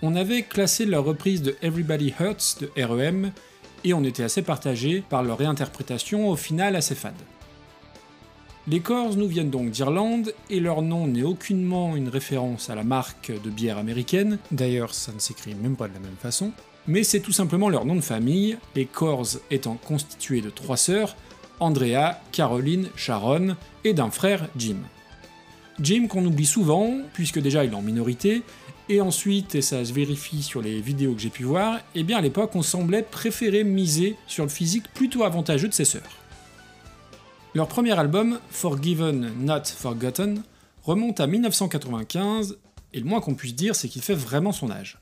On 0.00 0.16
avait 0.16 0.42
classé 0.42 0.86
leur 0.86 1.04
reprise 1.04 1.42
de 1.42 1.54
Everybody 1.60 2.14
Hurts 2.18 2.60
de 2.60 2.82
REM 2.82 3.32
et 3.84 3.92
on 3.92 4.04
était 4.04 4.22
assez 4.22 4.40
partagé 4.40 5.04
par 5.06 5.22
leur 5.22 5.36
réinterprétation 5.36 6.30
au 6.30 6.36
final 6.36 6.74
assez 6.74 6.94
fade. 6.94 7.14
Les 8.66 8.80
Corrs 8.80 9.16
nous 9.16 9.28
viennent 9.28 9.50
donc 9.50 9.70
d'Irlande 9.70 10.32
et 10.48 10.60
leur 10.60 10.80
nom 10.80 11.06
n'est 11.06 11.22
aucunement 11.22 11.94
une 11.94 12.08
référence 12.08 12.70
à 12.70 12.74
la 12.74 12.84
marque 12.84 13.30
de 13.44 13.50
bière 13.50 13.76
américaine, 13.76 14.38
d'ailleurs 14.50 14.94
ça 14.94 15.12
ne 15.12 15.20
s'écrit 15.20 15.54
même 15.54 15.76
pas 15.76 15.88
de 15.88 15.94
la 15.94 16.00
même 16.00 16.16
façon, 16.18 16.52
mais 16.88 17.02
c'est 17.02 17.20
tout 17.20 17.32
simplement 17.32 17.68
leur 17.68 17.84
nom 17.84 17.96
de 17.96 18.00
famille, 18.00 18.58
les 18.74 18.86
Corrs 18.86 19.38
étant 19.50 19.74
constitués 19.74 20.40
de 20.40 20.50
trois 20.50 20.76
sœurs, 20.76 21.16
Andrea, 21.60 22.20
Caroline, 22.32 22.88
Sharon, 22.96 23.56
et 23.84 23.94
d'un 23.94 24.10
frère, 24.10 24.48
Jim. 24.56 24.78
Jim 25.80 26.06
qu'on 26.08 26.24
oublie 26.24 26.46
souvent, 26.46 26.98
puisque 27.12 27.40
déjà 27.40 27.64
il 27.64 27.72
est 27.72 27.76
en 27.76 27.82
minorité, 27.82 28.42
et 28.88 29.00
ensuite, 29.00 29.54
et 29.54 29.62
ça 29.62 29.84
se 29.84 29.92
vérifie 29.92 30.42
sur 30.42 30.62
les 30.62 30.80
vidéos 30.80 31.14
que 31.14 31.20
j'ai 31.20 31.30
pu 31.30 31.44
voir, 31.44 31.80
et 31.94 32.04
bien 32.04 32.18
à 32.18 32.20
l'époque 32.20 32.54
on 32.54 32.62
semblait 32.62 33.02
préférer 33.02 33.64
miser 33.64 34.16
sur 34.26 34.44
le 34.44 34.50
physique 34.50 34.88
plutôt 34.94 35.24
avantageux 35.24 35.68
de 35.68 35.74
ses 35.74 35.84
sœurs. 35.84 36.02
Leur 37.54 37.68
premier 37.68 37.98
album, 37.98 38.38
Forgiven 38.50 39.32
Not 39.40 39.64
Forgotten, 39.76 40.42
remonte 40.82 41.20
à 41.20 41.26
1995, 41.26 42.58
et 42.92 43.00
le 43.00 43.06
moins 43.06 43.20
qu'on 43.20 43.34
puisse 43.34 43.54
dire 43.54 43.74
c'est 43.74 43.88
qu'il 43.88 44.02
fait 44.02 44.14
vraiment 44.14 44.52
son 44.52 44.70
âge. 44.70 44.98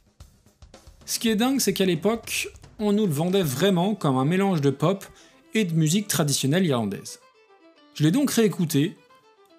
Ce 1.06 1.18
qui 1.18 1.28
est 1.28 1.36
dingue, 1.36 1.60
c'est 1.60 1.74
qu'à 1.74 1.84
l'époque, 1.84 2.48
on 2.78 2.92
nous 2.92 3.06
le 3.06 3.12
vendait 3.12 3.42
vraiment 3.42 3.94
comme 3.94 4.16
un 4.16 4.24
mélange 4.24 4.62
de 4.62 4.70
pop 4.70 5.04
et 5.52 5.64
de 5.64 5.74
musique 5.74 6.08
traditionnelle 6.08 6.64
irlandaise. 6.64 7.20
Je 7.94 8.04
l'ai 8.04 8.10
donc 8.10 8.30
réécouté, 8.30 8.96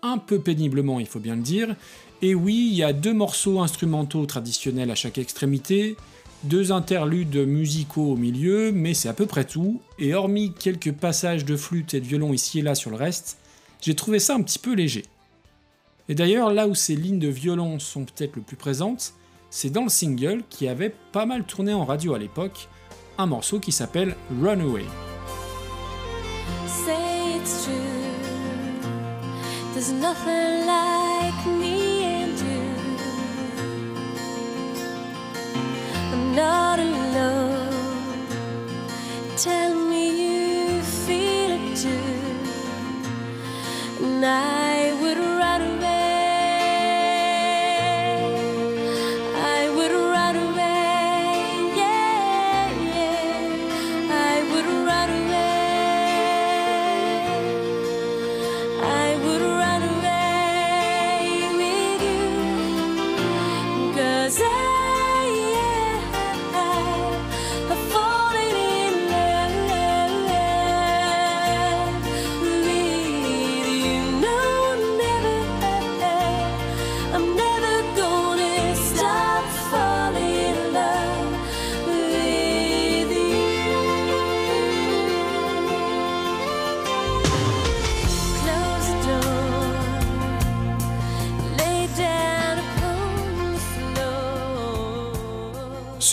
un 0.01 0.17
peu 0.17 0.39
péniblement 0.39 0.99
il 0.99 1.05
faut 1.05 1.19
bien 1.19 1.35
le 1.35 1.43
dire, 1.43 1.75
et 2.21 2.33
oui, 2.33 2.69
il 2.71 2.75
y 2.75 2.83
a 2.83 2.93
deux 2.93 3.13
morceaux 3.13 3.59
instrumentaux 3.59 4.25
traditionnels 4.25 4.89
à 4.89 4.95
chaque 4.95 5.19
extrémité, 5.19 5.95
deux 6.43 6.71
interludes 6.71 7.37
musicaux 7.37 8.13
au 8.13 8.15
milieu, 8.15 8.71
mais 8.71 8.95
c'est 8.95 9.09
à 9.09 9.13
peu 9.13 9.27
près 9.27 9.45
tout, 9.45 9.81
et 9.99 10.15
hormis 10.15 10.51
quelques 10.51 10.93
passages 10.93 11.45
de 11.45 11.55
flûte 11.55 11.93
et 11.93 12.01
de 12.01 12.05
violon 12.05 12.33
ici 12.33 12.59
et 12.59 12.61
là 12.63 12.73
sur 12.73 12.89
le 12.89 12.97
reste, 12.97 13.37
j'ai 13.81 13.95
trouvé 13.95 14.17
ça 14.17 14.33
un 14.33 14.41
petit 14.41 14.59
peu 14.59 14.73
léger. 14.73 15.03
Et 16.09 16.15
d'ailleurs, 16.15 16.51
là 16.51 16.67
où 16.67 16.73
ces 16.73 16.95
lignes 16.95 17.19
de 17.19 17.27
violon 17.27 17.77
sont 17.77 18.05
peut-être 18.05 18.35
le 18.35 18.41
plus 18.41 18.57
présentes, 18.57 19.13
c'est 19.55 19.69
dans 19.69 19.83
le 19.83 19.89
single 19.89 20.43
qui 20.49 20.67
avait 20.67 20.93
pas 21.13 21.25
mal 21.25 21.45
tourné 21.45 21.73
en 21.73 21.85
radio 21.85 22.13
à 22.13 22.19
l'époque, 22.19 22.67
un 23.17 23.25
morceau 23.25 23.57
qui 23.57 23.71
s'appelle 23.71 24.17
Runaway. 24.41 24.83
not 36.35 36.79
alone. 36.79 38.27
Tell 39.37 39.73
me 39.73 40.03
you 40.23 40.81
feel 40.81 41.57
too. 41.81 42.25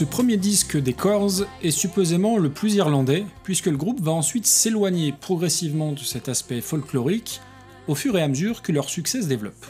Ce 0.02 0.06
premier 0.08 0.36
disque 0.36 0.76
des 0.76 0.94
Corrs 0.94 1.44
est 1.62 1.70
supposément 1.70 2.36
le 2.36 2.50
plus 2.50 2.74
irlandais, 2.74 3.24
puisque 3.44 3.66
le 3.66 3.76
groupe 3.76 4.00
va 4.00 4.10
ensuite 4.10 4.46
s'éloigner 4.46 5.12
progressivement 5.12 5.92
de 5.92 6.00
cet 6.00 6.28
aspect 6.28 6.60
folklorique 6.60 7.40
au 7.86 7.94
fur 7.94 8.18
et 8.18 8.22
à 8.22 8.26
mesure 8.26 8.62
que 8.62 8.72
leur 8.72 8.88
succès 8.88 9.22
se 9.22 9.28
développe. 9.28 9.64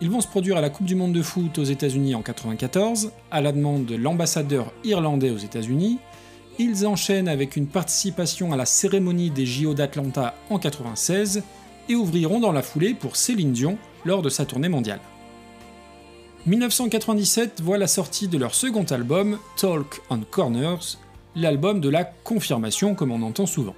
Ils 0.00 0.10
vont 0.10 0.20
se 0.20 0.26
produire 0.26 0.56
à 0.56 0.60
la 0.60 0.70
Coupe 0.70 0.86
du 0.86 0.96
Monde 0.96 1.12
de 1.12 1.22
foot 1.22 1.56
aux 1.56 1.62
États-Unis 1.62 2.16
en 2.16 2.22
94, 2.22 3.12
à 3.30 3.40
la 3.40 3.52
demande 3.52 3.86
de 3.86 3.94
l'ambassadeur 3.94 4.72
irlandais 4.82 5.30
aux 5.30 5.38
États-Unis. 5.38 6.00
Ils 6.58 6.84
enchaînent 6.84 7.28
avec 7.28 7.54
une 7.54 7.68
participation 7.68 8.52
à 8.52 8.56
la 8.56 8.66
cérémonie 8.66 9.30
des 9.30 9.46
JO 9.46 9.72
d'Atlanta 9.72 10.34
en 10.50 10.58
96 10.58 11.44
et 11.88 11.94
ouvriront 11.94 12.40
dans 12.40 12.50
la 12.50 12.62
foulée 12.62 12.92
pour 12.92 13.14
Céline 13.14 13.52
Dion 13.52 13.78
lors 14.04 14.22
de 14.22 14.30
sa 14.30 14.46
tournée 14.46 14.68
mondiale. 14.68 14.98
1997 16.48 17.60
voit 17.60 17.76
la 17.76 17.86
sortie 17.86 18.26
de 18.26 18.38
leur 18.38 18.54
second 18.54 18.84
album, 18.84 19.38
Talk 19.58 20.00
on 20.08 20.20
Corners, 20.20 20.96
l'album 21.36 21.78
de 21.78 21.90
la 21.90 22.04
confirmation 22.04 22.94
comme 22.94 23.10
on 23.10 23.20
entend 23.20 23.44
souvent. 23.44 23.74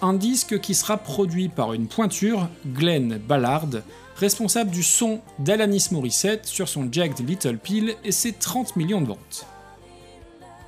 Un 0.00 0.12
disque 0.12 0.60
qui 0.60 0.76
sera 0.76 0.96
produit 0.96 1.48
par 1.48 1.72
une 1.72 1.88
pointure, 1.88 2.48
Glenn 2.64 3.18
Ballard, 3.18 3.70
responsable 4.14 4.70
du 4.70 4.84
son 4.84 5.22
d'Alanis 5.40 5.88
Morissette 5.90 6.46
sur 6.46 6.68
son 6.68 6.88
Jagged 6.92 7.28
Little 7.28 7.58
Pill 7.58 7.96
et 8.04 8.12
ses 8.12 8.32
30 8.32 8.76
millions 8.76 9.00
de 9.00 9.08
ventes. 9.08 9.46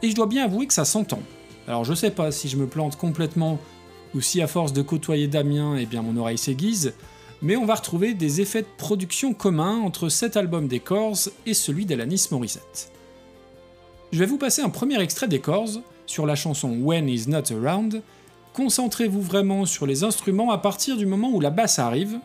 Et 0.03 0.11
je 0.11 0.17
dois 0.17 0.27
bien 0.27 0.47
avouer 0.47 0.67
que 0.67 0.75
ça 0.75 0.85
s'entend. 0.85 1.23
Alors 1.69 1.85
je 1.85 1.95
sais 1.95 2.11
pas 2.11 2.33
si 2.33 2.49
je 2.49 2.57
me 2.57 2.67
plante 2.67 2.97
complètement 2.97 3.61
ou 4.17 4.21
si 4.21 4.43
à 4.43 4.49
force 4.49 4.73
de 4.73 4.83
côtoyer 4.83 5.29
Damien, 5.29 5.77
eh 5.79 5.87
bien 5.87 6.03
mon 6.03 6.17
oreille 6.17 6.39
s'aiguise, 6.39 6.93
mais 7.47 7.57
on 7.57 7.65
va 7.65 7.77
retrouver 7.77 8.13
des 8.13 8.41
effets 8.41 8.63
de 8.63 8.77
production 8.77 9.33
communs 9.33 9.79
entre 9.79 10.09
cet 10.09 10.37
album 10.37 10.67
des 10.67 10.81
Corrs 10.81 11.29
et 11.47 11.55
celui 11.55 11.87
d'Alanis 11.87 12.27
Morissette. 12.33 12.91
Je 14.11 14.19
vais 14.19 14.27
vous 14.27 14.37
passer 14.37 14.63
un 14.63 14.69
premier 14.69 15.01
extrait 15.01 15.29
des 15.29 15.39
Corrs 15.39 15.81
sur 16.07 16.27
la 16.27 16.35
chanson 16.35 16.77
When 16.81 17.09
He's 17.09 17.29
Not 17.29 17.53
Around. 17.53 18.03
Concentrez-vous 18.53 19.23
vraiment 19.23 19.65
sur 19.65 19.87
les 19.87 20.03
instruments 20.03 20.51
à 20.51 20.59
partir 20.59 20.97
du 20.97 21.07
moment 21.07 21.31
où 21.31 21.39
la 21.39 21.51
basse 21.51 21.79
arrive. 21.79 22.19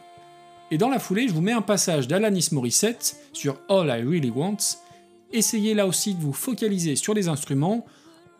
Et 0.71 0.79
dans 0.79 0.89
la 0.89 0.97
foulée, 0.97 1.27
je 1.27 1.33
vous 1.33 1.41
mets 1.41 1.51
un 1.51 1.61
passage 1.61 2.07
d'Alanis 2.07 2.47
Morissette 2.51 3.17
sur 3.31 3.57
All 3.69 3.89
I 3.89 4.03
Really 4.03 4.31
Want. 4.31 4.57
Essayez 5.31 5.75
là 5.75 5.85
aussi 5.85 6.15
de 6.15 6.21
vous 6.21 6.33
focaliser 6.33 6.95
sur 6.95 7.13
les 7.13 7.27
instruments 7.27 7.85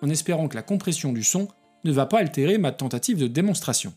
en 0.02 0.10
espérant 0.10 0.48
que 0.48 0.56
la 0.56 0.64
compression 0.64 1.14
du 1.14 1.24
son 1.24 1.48
ne 1.84 1.92
va 1.92 2.08
pas 2.08 2.18
altérer 2.18 2.58
ma 2.58 2.72
tentative 2.72 3.20
de 3.20 3.28
démonstration. 3.28 3.94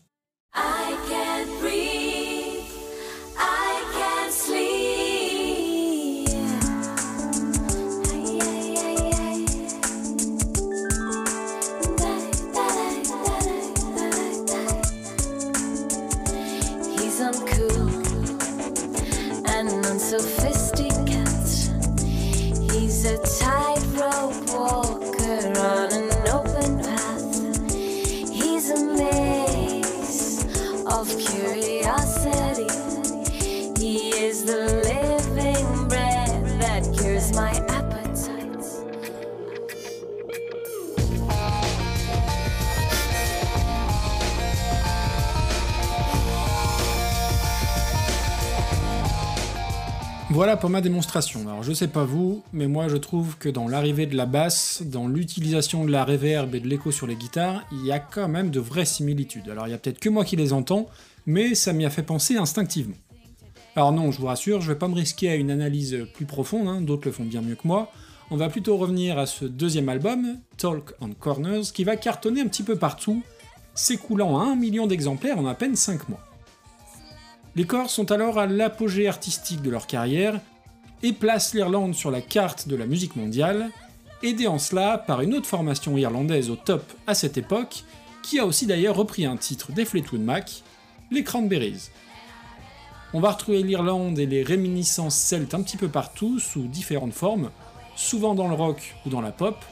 Voilà 50.35 50.57
pour 50.57 50.69
ma 50.69 50.81
démonstration. 50.81 51.47
Alors 51.47 51.63
je 51.63 51.71
sais 51.71 51.87
pas 51.87 52.03
vous, 52.03 52.43
mais 52.51 52.67
moi 52.67 52.89
je 52.89 52.97
trouve 52.97 53.37
que 53.37 53.47
dans 53.47 53.69
l'arrivée 53.69 54.05
de 54.05 54.17
la 54.17 54.25
basse, 54.25 54.83
dans 54.85 55.07
l'utilisation 55.07 55.85
de 55.85 55.91
la 55.91 56.03
reverb 56.03 56.53
et 56.53 56.59
de 56.59 56.67
l'écho 56.67 56.91
sur 56.91 57.07
les 57.07 57.15
guitares, 57.15 57.63
il 57.71 57.85
y 57.85 57.93
a 57.93 57.99
quand 57.99 58.27
même 58.27 58.49
de 58.49 58.59
vraies 58.59 58.83
similitudes. 58.83 59.49
Alors 59.49 59.65
il 59.65 59.71
y 59.71 59.73
a 59.73 59.77
peut-être 59.77 59.99
que 59.99 60.09
moi 60.09 60.25
qui 60.25 60.35
les 60.35 60.51
entends, 60.51 60.87
mais 61.25 61.55
ça 61.55 61.71
m'y 61.71 61.85
a 61.85 61.89
fait 61.89 62.03
penser 62.03 62.35
instinctivement. 62.35 62.97
Alors 63.77 63.93
non, 63.93 64.11
je 64.11 64.19
vous 64.19 64.27
rassure, 64.27 64.59
je 64.59 64.73
vais 64.73 64.77
pas 64.77 64.89
me 64.89 64.95
risquer 64.95 65.29
à 65.29 65.35
une 65.35 65.51
analyse 65.51 66.05
plus 66.13 66.25
profonde, 66.25 66.67
hein, 66.67 66.81
d'autres 66.81 67.05
le 67.05 67.13
font 67.13 67.23
bien 67.23 67.41
mieux 67.41 67.55
que 67.55 67.65
moi. 67.65 67.89
On 68.29 68.35
va 68.35 68.49
plutôt 68.49 68.75
revenir 68.75 69.17
à 69.17 69.27
ce 69.27 69.45
deuxième 69.45 69.87
album, 69.87 70.35
Talk 70.57 70.95
on 70.99 71.11
Corners, 71.11 71.71
qui 71.73 71.85
va 71.85 71.95
cartonner 71.95 72.41
un 72.41 72.47
petit 72.47 72.63
peu 72.63 72.75
partout, 72.75 73.23
s'écoulant 73.73 74.37
à 74.37 74.43
un 74.43 74.57
million 74.57 74.85
d'exemplaires 74.85 75.39
en 75.39 75.45
à 75.45 75.55
peine 75.55 75.77
5 75.77 76.09
mois. 76.09 76.34
Les 77.57 77.65
Corrs 77.65 77.89
sont 77.89 78.11
alors 78.11 78.37
à 78.37 78.47
l'apogée 78.47 79.07
artistique 79.07 79.61
de 79.61 79.69
leur 79.69 79.87
carrière 79.87 80.41
et 81.03 81.13
placent 81.13 81.53
l'Irlande 81.53 81.95
sur 81.95 82.11
la 82.11 82.19
carte 82.19 82.67
de 82.67 82.75
la 82.75 82.85
musique 82.85 83.15
mondiale, 83.15 83.69
aidés 84.23 84.47
en 84.47 84.59
cela 84.59 84.97
par 84.97 85.21
une 85.21 85.33
autre 85.33 85.47
formation 85.47 85.97
irlandaise 85.97 86.49
au 86.49 86.57
top 86.57 86.83
à 87.07 87.13
cette 87.13 87.37
époque, 87.37 87.85
qui 88.23 88.39
a 88.39 88.45
aussi 88.45 88.65
d'ailleurs 88.65 88.97
repris 88.97 89.25
un 89.25 89.37
titre 89.37 89.71
des 89.71 89.85
Fleetwood 89.85 90.19
Mac, 90.19 90.63
les 91.11 91.23
Cranberries. 91.23 91.91
On 93.13 93.21
va 93.21 93.31
retrouver 93.31 93.63
l'Irlande 93.63 94.19
et 94.19 94.25
les 94.25 94.43
réminiscences 94.43 95.15
celtes 95.15 95.53
un 95.53 95.61
petit 95.61 95.77
peu 95.77 95.87
partout, 95.87 96.39
sous 96.39 96.63
différentes 96.63 97.13
formes, 97.13 97.51
souvent 97.95 98.35
dans 98.35 98.49
le 98.49 98.55
rock 98.55 98.95
ou 99.05 99.09
dans 99.09 99.21
la 99.21 99.31
pop, 99.31 99.63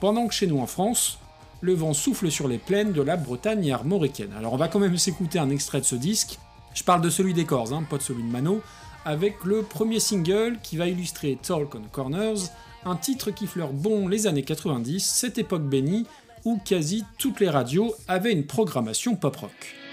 pendant 0.00 0.26
que 0.26 0.34
chez 0.34 0.48
nous 0.48 0.58
en 0.58 0.66
France, 0.66 1.20
le 1.60 1.74
vent 1.74 1.94
souffle 1.94 2.28
sur 2.32 2.48
les 2.48 2.58
plaines 2.58 2.92
de 2.92 3.02
la 3.02 3.16
Bretagne 3.16 3.70
armoricaine. 3.70 4.32
Alors 4.36 4.54
on 4.54 4.56
va 4.56 4.66
quand 4.66 4.80
même 4.80 4.98
s'écouter 4.98 5.38
un 5.38 5.50
extrait 5.50 5.78
de 5.78 5.84
ce 5.84 5.94
disque, 5.94 6.40
je 6.74 6.82
parle 6.82 7.00
de 7.00 7.10
celui 7.10 7.34
des 7.34 7.44
Corrs, 7.44 7.72
hein, 7.72 7.84
pas 7.88 7.98
de 7.98 8.02
celui 8.02 8.22
de 8.22 8.28
Mano, 8.28 8.60
avec 9.04 9.44
le 9.44 9.62
premier 9.62 10.00
single 10.00 10.58
qui 10.62 10.76
va 10.76 10.88
illustrer 10.88 11.38
Talk 11.40 11.74
on 11.74 11.82
Corners, 11.90 12.50
un 12.84 12.96
titre 12.96 13.30
qui 13.30 13.46
fleure 13.46 13.72
bon 13.72 14.08
les 14.08 14.26
années 14.26 14.42
90, 14.42 15.00
cette 15.00 15.38
époque 15.38 15.64
bénie 15.64 16.06
où 16.44 16.58
quasi 16.64 17.04
toutes 17.18 17.40
les 17.40 17.48
radios 17.48 17.94
avaient 18.08 18.32
une 18.32 18.46
programmation 18.46 19.16
pop-rock. 19.16 19.83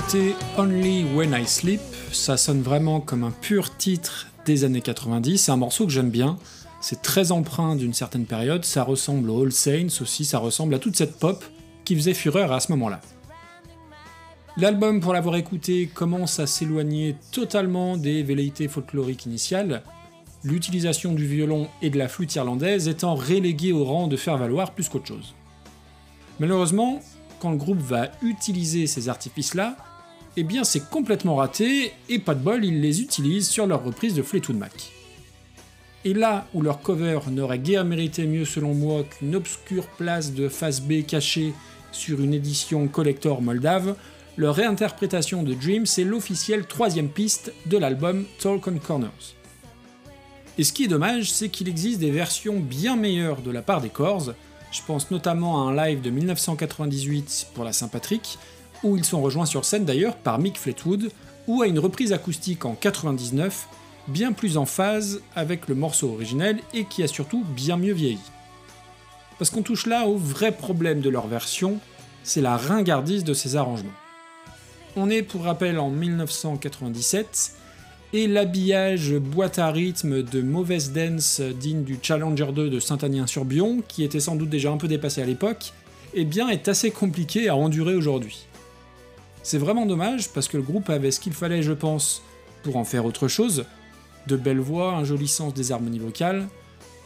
C'était 0.00 0.36
Only 0.56 1.06
When 1.12 1.32
I 1.36 1.44
Sleep, 1.44 1.80
ça 2.12 2.36
sonne 2.36 2.62
vraiment 2.62 3.00
comme 3.00 3.24
un 3.24 3.32
pur 3.32 3.76
titre 3.76 4.28
des 4.46 4.62
années 4.62 4.80
90, 4.80 5.38
c'est 5.38 5.50
un 5.50 5.56
morceau 5.56 5.86
que 5.86 5.92
j'aime 5.92 6.10
bien, 6.10 6.38
c'est 6.80 7.02
très 7.02 7.32
empreint 7.32 7.74
d'une 7.74 7.92
certaine 7.92 8.24
période, 8.24 8.64
ça 8.64 8.84
ressemble 8.84 9.28
aux 9.28 9.42
All 9.42 9.50
Saints 9.50 10.00
aussi, 10.00 10.24
ça 10.24 10.38
ressemble 10.38 10.74
à 10.74 10.78
toute 10.78 10.94
cette 10.94 11.18
pop 11.18 11.44
qui 11.84 11.96
faisait 11.96 12.14
fureur 12.14 12.52
à 12.52 12.60
ce 12.60 12.70
moment-là. 12.72 13.00
L'album, 14.56 15.00
pour 15.00 15.14
l'avoir 15.14 15.34
écouté, 15.34 15.90
commence 15.92 16.38
à 16.38 16.46
s'éloigner 16.46 17.16
totalement 17.32 17.96
des 17.96 18.22
velléités 18.22 18.68
folkloriques 18.68 19.26
initiales, 19.26 19.82
l'utilisation 20.44 21.12
du 21.12 21.26
violon 21.26 21.66
et 21.82 21.90
de 21.90 21.98
la 21.98 22.06
flûte 22.06 22.36
irlandaise 22.36 22.86
étant 22.86 23.16
reléguée 23.16 23.72
au 23.72 23.84
rang 23.84 24.06
de 24.06 24.16
faire 24.16 24.38
valoir 24.38 24.74
plus 24.74 24.88
qu'autre 24.88 25.08
chose. 25.08 25.34
Malheureusement, 26.38 27.00
quand 27.40 27.50
le 27.50 27.56
groupe 27.56 27.80
va 27.80 28.10
utiliser 28.22 28.86
ces 28.86 29.08
artifices-là, 29.08 29.76
eh 30.36 30.42
bien 30.42 30.64
c'est 30.64 30.88
complètement 30.88 31.36
raté, 31.36 31.92
et 32.08 32.18
pas 32.18 32.34
de 32.34 32.42
bol, 32.42 32.64
ils 32.64 32.80
les 32.80 33.00
utilisent 33.00 33.48
sur 33.48 33.66
leur 33.66 33.84
reprise 33.84 34.14
de 34.14 34.22
Fleetwood 34.22 34.56
Mac. 34.56 34.92
Et 36.04 36.14
là 36.14 36.46
où 36.54 36.62
leur 36.62 36.80
cover 36.80 37.18
n'aurait 37.30 37.58
guère 37.58 37.84
mérité 37.84 38.26
mieux 38.26 38.44
selon 38.44 38.72
moi 38.72 39.02
qu'une 39.02 39.34
obscure 39.34 39.86
place 39.86 40.32
de 40.32 40.48
face 40.48 40.80
B 40.80 41.04
cachée 41.04 41.52
sur 41.90 42.20
une 42.20 42.34
édition 42.34 42.86
collector 42.86 43.42
moldave, 43.42 43.96
leur 44.36 44.54
réinterprétation 44.54 45.42
de 45.42 45.54
Dream 45.54 45.86
c'est 45.86 46.04
l'officielle 46.04 46.66
troisième 46.66 47.08
piste 47.08 47.52
de 47.66 47.76
l'album 47.76 48.24
Talk 48.38 48.68
on 48.68 48.78
Corners. 48.78 49.34
Et 50.56 50.64
ce 50.64 50.72
qui 50.72 50.84
est 50.84 50.88
dommage, 50.88 51.32
c'est 51.32 51.48
qu'il 51.48 51.68
existe 51.68 52.00
des 52.00 52.10
versions 52.10 52.58
bien 52.60 52.96
meilleures 52.96 53.42
de 53.42 53.50
la 53.50 53.62
part 53.62 53.80
des 53.80 53.90
Corrs, 53.90 54.34
je 54.70 54.80
pense 54.86 55.10
notamment 55.10 55.66
à 55.66 55.70
un 55.70 55.76
live 55.76 56.00
de 56.00 56.10
1998 56.10 57.48
pour 57.54 57.64
la 57.64 57.72
Saint-Patrick, 57.72 58.38
où 58.82 58.96
ils 58.96 59.04
sont 59.04 59.20
rejoints 59.20 59.46
sur 59.46 59.64
scène 59.64 59.84
d'ailleurs 59.84 60.16
par 60.16 60.38
Mick 60.38 60.58
Fleetwood, 60.58 61.10
ou 61.46 61.62
à 61.62 61.66
une 61.66 61.78
reprise 61.78 62.12
acoustique 62.12 62.64
en 62.64 62.74
99, 62.74 63.68
bien 64.08 64.32
plus 64.32 64.56
en 64.56 64.66
phase 64.66 65.22
avec 65.34 65.68
le 65.68 65.74
morceau 65.74 66.12
originel 66.12 66.58
et 66.74 66.84
qui 66.84 67.02
a 67.02 67.08
surtout 67.08 67.44
bien 67.44 67.76
mieux 67.76 67.94
vieilli. 67.94 68.20
Parce 69.38 69.50
qu'on 69.50 69.62
touche 69.62 69.86
là 69.86 70.06
au 70.06 70.16
vrai 70.16 70.52
problème 70.52 71.00
de 71.00 71.10
leur 71.10 71.26
version, 71.26 71.78
c'est 72.22 72.40
la 72.40 72.56
ringardise 72.56 73.24
de 73.24 73.34
ces 73.34 73.56
arrangements. 73.56 73.90
On 74.96 75.10
est 75.10 75.22
pour 75.22 75.44
rappel 75.44 75.78
en 75.78 75.90
1997, 75.90 77.52
et 78.12 78.26
l'habillage 78.26 79.14
boîte 79.14 79.58
à 79.58 79.70
rythme 79.70 80.22
de 80.22 80.40
mauvaise 80.40 80.92
dance 80.92 81.40
digne 81.40 81.84
du 81.84 81.98
Challenger 82.00 82.52
2 82.54 82.70
de 82.70 82.80
Saint-Agnin-sur-Bion, 82.80 83.82
qui 83.86 84.02
était 84.02 84.20
sans 84.20 84.36
doute 84.36 84.48
déjà 84.48 84.70
un 84.70 84.78
peu 84.78 84.88
dépassé 84.88 85.20
à 85.20 85.26
l'époque, 85.26 85.72
eh 86.14 86.24
bien 86.24 86.48
est 86.48 86.68
assez 86.68 86.90
compliqué 86.90 87.48
à 87.48 87.56
endurer 87.56 87.94
aujourd'hui. 87.94 88.46
C'est 89.42 89.58
vraiment 89.58 89.86
dommage 89.86 90.30
parce 90.30 90.48
que 90.48 90.56
le 90.56 90.62
groupe 90.62 90.88
avait 90.90 91.10
ce 91.10 91.20
qu'il 91.20 91.34
fallait, 91.34 91.62
je 91.62 91.72
pense, 91.72 92.22
pour 92.62 92.76
en 92.76 92.84
faire 92.84 93.04
autre 93.04 93.28
chose, 93.28 93.66
de 94.26 94.36
belles 94.36 94.58
voix, 94.58 94.94
un 94.94 95.04
joli 95.04 95.28
sens 95.28 95.52
des 95.52 95.72
harmonies 95.72 95.98
vocales. 95.98 96.48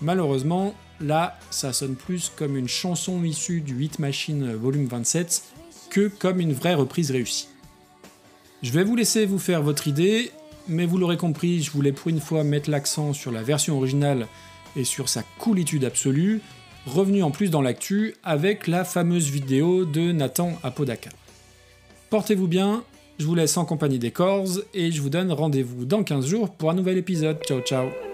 Malheureusement, 0.00 0.74
là, 1.00 1.38
ça 1.50 1.72
sonne 1.72 1.96
plus 1.96 2.30
comme 2.34 2.56
une 2.56 2.68
chanson 2.68 3.22
issue 3.24 3.60
du 3.60 3.82
Hit 3.82 3.98
Machine 3.98 4.54
Volume 4.54 4.86
27 4.86 5.42
que 5.90 6.08
comme 6.08 6.40
une 6.40 6.52
vraie 6.52 6.74
reprise 6.74 7.10
réussie. 7.10 7.48
Je 8.62 8.70
vais 8.70 8.84
vous 8.84 8.96
laisser 8.96 9.26
vous 9.26 9.38
faire 9.40 9.62
votre 9.62 9.88
idée, 9.88 10.30
mais 10.68 10.86
vous 10.86 10.98
l'aurez 10.98 11.16
compris, 11.16 11.62
je 11.62 11.70
voulais 11.70 11.92
pour 11.92 12.08
une 12.08 12.20
fois 12.20 12.44
mettre 12.44 12.70
l'accent 12.70 13.12
sur 13.12 13.32
la 13.32 13.42
version 13.42 13.76
originale 13.76 14.26
et 14.76 14.84
sur 14.84 15.08
sa 15.08 15.22
coolitude 15.38 15.84
absolue, 15.84 16.40
revenu 16.86 17.22
en 17.22 17.30
plus 17.30 17.50
dans 17.50 17.62
l'actu 17.62 18.14
avec 18.22 18.66
la 18.66 18.84
fameuse 18.84 19.30
vidéo 19.30 19.84
de 19.84 20.12
Nathan 20.12 20.52
Apodaca. 20.62 21.10
Portez-vous 22.10 22.48
bien, 22.48 22.84
je 23.18 23.26
vous 23.26 23.34
laisse 23.34 23.56
en 23.56 23.64
compagnie 23.64 23.98
des 23.98 24.10
Corrs 24.10 24.60
et 24.74 24.90
je 24.90 25.00
vous 25.00 25.10
donne 25.10 25.32
rendez-vous 25.32 25.84
dans 25.84 26.02
15 26.02 26.26
jours 26.26 26.50
pour 26.50 26.70
un 26.70 26.74
nouvel 26.74 26.98
épisode. 26.98 27.38
Ciao 27.44 27.60
ciao 27.60 28.11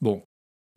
Bon, 0.00 0.22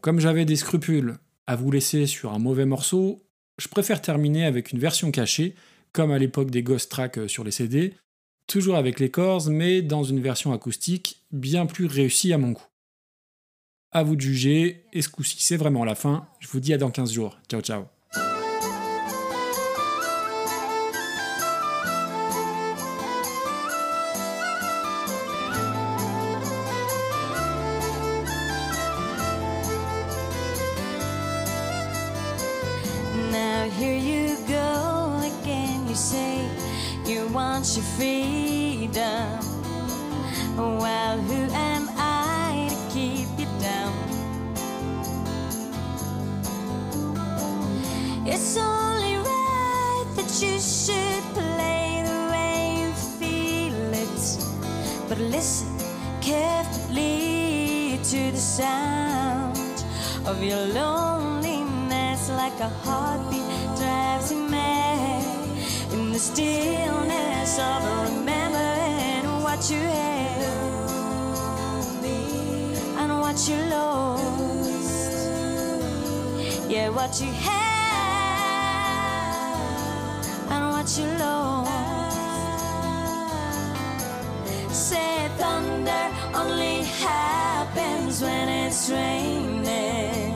comme 0.01 0.19
j'avais 0.19 0.45
des 0.45 0.55
scrupules 0.55 1.17
à 1.47 1.55
vous 1.55 1.71
laisser 1.71 2.07
sur 2.07 2.33
un 2.33 2.39
mauvais 2.39 2.65
morceau, 2.65 3.21
je 3.57 3.67
préfère 3.67 4.01
terminer 4.01 4.45
avec 4.45 4.71
une 4.71 4.79
version 4.79 5.11
cachée, 5.11 5.55
comme 5.91 6.11
à 6.11 6.17
l'époque 6.17 6.49
des 6.49 6.63
Ghost 6.63 6.89
Tracks 6.89 7.17
euh, 7.17 7.27
sur 7.27 7.43
les 7.43 7.51
CD, 7.51 7.93
toujours 8.47 8.75
avec 8.75 8.99
les 8.99 9.11
corps, 9.11 9.49
mais 9.49 9.81
dans 9.81 10.03
une 10.03 10.21
version 10.21 10.53
acoustique 10.53 11.21
bien 11.31 11.65
plus 11.65 11.85
réussie 11.85 12.33
à 12.33 12.37
mon 12.37 12.51
goût. 12.51 12.67
À 13.91 14.03
vous 14.03 14.15
de 14.15 14.21
juger, 14.21 14.85
et 14.93 15.01
ce 15.01 15.09
coup-ci 15.09 15.37
c'est 15.39 15.57
vraiment 15.57 15.85
la 15.85 15.95
fin, 15.95 16.27
je 16.39 16.47
vous 16.47 16.59
dis 16.59 16.73
à 16.73 16.77
dans 16.77 16.91
15 16.91 17.11
jours. 17.11 17.37
Ciao 17.49 17.61
ciao 17.61 18.00
It's 48.33 48.55
only 48.55 49.17
right 49.17 50.05
that 50.15 50.31
you 50.41 50.57
should 50.57 51.23
play 51.35 52.01
the 52.07 52.19
way 52.31 52.79
you 52.79 52.91
feel 53.19 53.75
it. 53.93 54.19
But 55.09 55.17
listen 55.17 55.67
carefully 56.21 57.99
to 58.01 58.31
the 58.31 58.37
sound 58.37 59.83
of 60.25 60.41
your 60.41 60.65
loneliness 60.67 62.29
like 62.29 62.57
a 62.61 62.69
heartbeat 62.69 63.43
drives 63.77 64.31
you 64.31 64.47
mad 64.47 65.25
in 65.91 66.13
the 66.13 66.19
stillness 66.19 67.59
of 67.59 67.83
remembering 68.07 69.43
what 69.43 69.69
you 69.69 69.81
had 69.81 70.31
and 72.97 73.11
what 73.19 73.37
you 73.49 73.57
lost 73.75 75.19
yeah 76.69 76.87
what 76.87 77.19
you 77.19 77.29
had 77.33 77.60
what 80.81 80.97
you 80.97 81.05
say 84.73 85.29
thunder 85.37 86.05
only 86.33 86.81
happens 87.05 88.19
when 88.23 88.49
it's 88.49 88.89
raining 88.89 90.33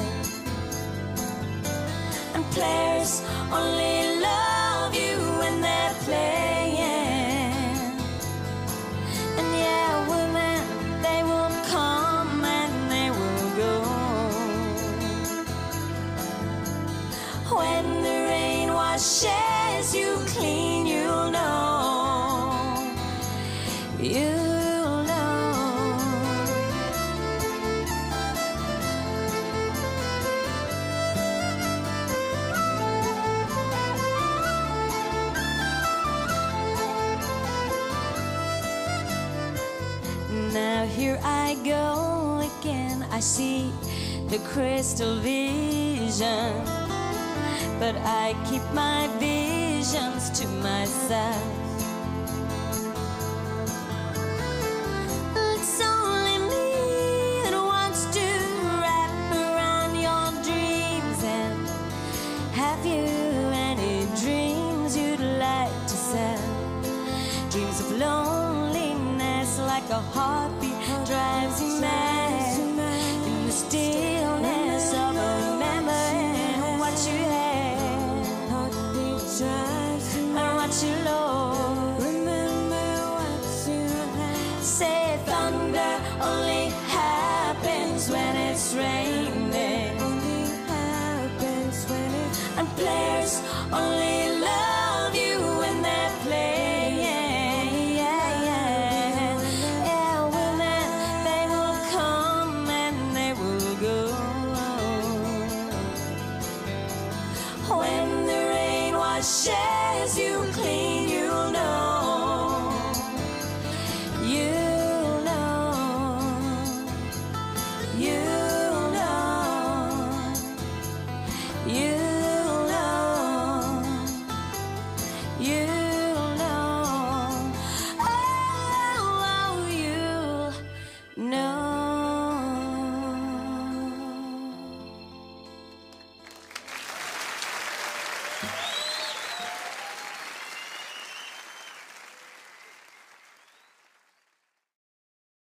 and 2.36 2.46
players 2.52 3.24
only 3.52 4.20
love 4.20 4.94
you 4.94 5.18
when 5.40 5.62
they're 5.62 5.96
playing. 6.06 6.78
And 9.40 9.50
yeah, 9.64 10.08
women, 10.14 10.62
they 11.02 11.24
will 11.24 11.56
come 11.74 12.46
and 12.46 12.92
they 12.92 13.10
will 13.18 13.50
go. 13.64 13.74
When 17.58 17.86
the 18.04 18.18
rain 18.30 18.74
washes 18.74 19.55
you 19.94 20.18
clean, 20.28 20.88
you'll 20.88 21.32
know. 21.32 22.94
You'll 24.00 25.04
know. 25.04 25.52
Now 40.54 40.86
here 40.86 41.20
I 41.24 41.58
go 41.64 42.50
again. 42.60 43.06
I 43.12 43.20
see 43.20 43.72
the 44.30 44.40
crystal 44.40 45.18
vision, 45.18 46.64
but 47.80 47.96
I 47.98 48.36
keep 48.50 48.64
my 48.74 49.08
visions 49.86 50.30
to 50.32 50.48
my 50.48 50.86
side 50.86 51.65
players 92.76 93.42
only 93.72 94.15